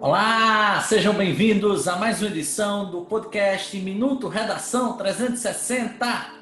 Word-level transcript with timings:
Olá, 0.00 0.80
sejam 0.82 1.12
bem-vindos 1.12 1.88
a 1.88 1.96
mais 1.96 2.22
uma 2.22 2.30
edição 2.30 2.88
do 2.88 3.00
podcast 3.00 3.76
Minuto 3.80 4.28
Redação 4.28 4.96
360. 4.96 6.34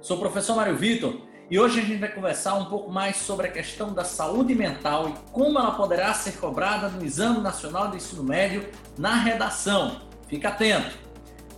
Sou 0.00 0.16
o 0.16 0.20
professor 0.20 0.56
Mário 0.56 0.74
Vitor 0.74 1.20
e 1.50 1.60
hoje 1.60 1.80
a 1.80 1.82
gente 1.82 2.00
vai 2.00 2.08
conversar 2.10 2.54
um 2.54 2.64
pouco 2.64 2.90
mais 2.90 3.16
sobre 3.16 3.48
a 3.48 3.52
questão 3.52 3.92
da 3.92 4.02
saúde 4.02 4.54
mental 4.54 5.10
e 5.10 5.30
como 5.30 5.58
ela 5.58 5.72
poderá 5.72 6.14
ser 6.14 6.38
cobrada 6.38 6.88
no 6.88 7.04
Exame 7.04 7.42
Nacional 7.42 7.90
de 7.90 7.98
Ensino 7.98 8.22
Médio 8.22 8.66
na 8.96 9.14
redação. 9.14 10.00
Fica 10.26 10.48
atento. 10.48 10.96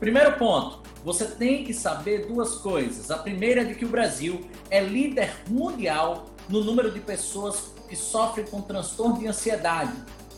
Primeiro 0.01 0.33
ponto, 0.39 0.83
você 1.05 1.25
tem 1.25 1.63
que 1.63 1.73
saber 1.73 2.27
duas 2.27 2.57
coisas. 2.57 3.13
A 3.13 3.17
primeira 3.19 3.61
é 3.61 3.65
de 3.65 3.77
que 3.77 3.85
o 3.85 3.89
Brasil 3.89 4.51
é 4.69 4.81
líder 4.81 5.33
mundial 5.49 6.25
no 6.49 6.65
número 6.65 6.91
de 6.91 6.99
pessoas 6.99 7.73
que 7.89 7.95
sofrem 7.95 8.45
com 8.45 8.61
transtorno 8.61 9.21
de 9.21 9.29
ansiedade 9.29 9.93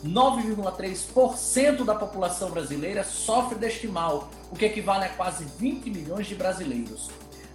9,3% 0.05 1.85
da 1.85 1.95
população 1.95 2.49
brasileira 2.49 3.03
sofre 3.03 3.57
deste 3.57 3.87
mal, 3.87 4.29
o 4.51 4.55
que 4.55 4.65
equivale 4.65 5.05
a 5.05 5.09
quase 5.09 5.45
20 5.59 5.89
milhões 5.89 6.27
de 6.27 6.35
brasileiros. 6.35 7.09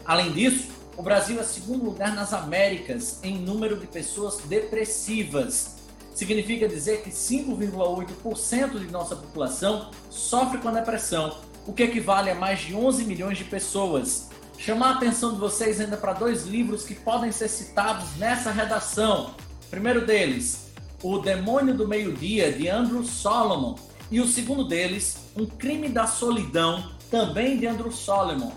Além 0.05 0.33
disso, 0.33 0.69
o 0.97 1.03
Brasil 1.03 1.39
é 1.41 1.43
segundo 1.43 1.85
lugar 1.85 2.15
nas 2.15 2.33
Américas 2.33 3.19
em 3.23 3.37
número 3.39 3.77
de 3.77 3.87
pessoas 3.87 4.39
depressivas. 4.45 5.77
Significa 6.15 6.67
dizer 6.67 7.03
que 7.03 7.11
5,8% 7.11 8.79
de 8.79 8.91
nossa 8.91 9.15
população 9.15 9.91
sofre 10.09 10.59
com 10.59 10.69
a 10.69 10.73
depressão, 10.73 11.37
o 11.67 11.73
que 11.73 11.83
equivale 11.83 12.31
a 12.31 12.35
mais 12.35 12.61
de 12.61 12.75
11 12.75 13.05
milhões 13.05 13.37
de 13.37 13.45
pessoas. 13.45 14.31
Chamar 14.57 14.89
a 14.89 14.95
atenção 14.95 15.35
de 15.35 15.39
vocês 15.39 15.81
ainda 15.81 15.99
para 15.99 16.15
dois 16.15 16.47
livros 16.47 16.85
que 16.85 16.95
podem 16.95 17.31
ser 17.31 17.49
citados 17.49 18.17
nessa 18.17 18.51
redação. 18.51 19.35
Primeiro 19.71 20.07
deles, 20.07 20.66
o 21.03 21.19
Demônio 21.19 21.75
do 21.75 21.87
Meio-Dia, 21.87 22.53
de 22.53 22.69
Andrew 22.69 23.05
Solomon, 23.05 23.77
e 24.11 24.21
o 24.21 24.27
segundo 24.27 24.65
deles, 24.65 25.19
Um 25.37 25.47
Crime 25.47 25.89
da 25.89 26.07
Solidão, 26.07 26.93
também 27.11 27.59
de 27.59 27.67
Andrew 27.67 27.93
Solomon. 27.93 28.53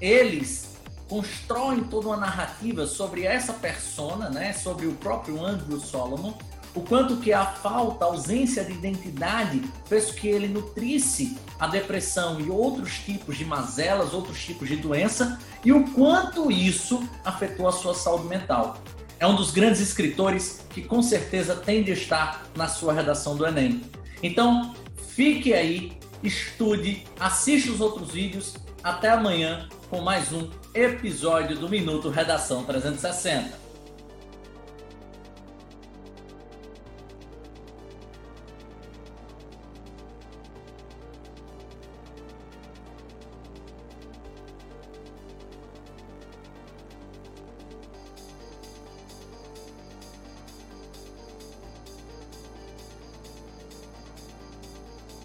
Eles 0.00 0.76
constroem 1.08 1.84
toda 1.84 2.08
uma 2.08 2.16
narrativa 2.16 2.86
sobre 2.86 3.24
essa 3.24 3.52
persona, 3.52 4.30
né, 4.30 4.52
sobre 4.52 4.86
o 4.86 4.92
próprio 4.94 5.44
Andrew 5.44 5.78
Solomon, 5.78 6.32
o 6.74 6.80
quanto 6.80 7.18
que 7.18 7.32
a 7.32 7.44
falta, 7.44 8.04
a 8.04 8.08
ausência 8.08 8.64
de 8.64 8.72
identidade 8.72 9.62
fez 9.84 10.10
que 10.10 10.26
ele 10.26 10.48
nutrisse 10.48 11.36
a 11.60 11.66
depressão 11.66 12.40
e 12.40 12.48
outros 12.48 12.98
tipos 12.98 13.36
de 13.36 13.44
mazelas, 13.44 14.14
outros 14.14 14.42
tipos 14.42 14.68
de 14.68 14.76
doença, 14.76 15.38
e 15.64 15.70
o 15.70 15.84
quanto 15.90 16.50
isso 16.50 17.06
afetou 17.24 17.68
a 17.68 17.72
sua 17.72 17.94
saúde 17.94 18.26
mental. 18.26 18.78
É 19.22 19.26
um 19.28 19.36
dos 19.36 19.52
grandes 19.52 19.80
escritores 19.80 20.66
que 20.70 20.82
com 20.82 21.00
certeza 21.00 21.54
tem 21.54 21.84
de 21.84 21.92
estar 21.92 22.44
na 22.56 22.66
sua 22.66 22.92
redação 22.92 23.36
do 23.36 23.46
Enem. 23.46 23.80
Então, 24.20 24.74
fique 25.10 25.54
aí, 25.54 25.92
estude, 26.24 27.04
assista 27.20 27.70
os 27.70 27.80
outros 27.80 28.10
vídeos. 28.10 28.56
Até 28.82 29.10
amanhã 29.10 29.68
com 29.88 30.00
mais 30.00 30.32
um 30.32 30.50
episódio 30.74 31.56
do 31.56 31.68
Minuto 31.68 32.10
Redação 32.10 32.64
360. 32.64 33.56